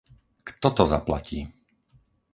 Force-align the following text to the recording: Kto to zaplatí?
Kto 0.47 0.67
to 0.77 0.83
zaplatí? 0.93 1.39